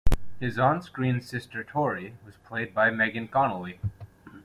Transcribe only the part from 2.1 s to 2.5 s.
was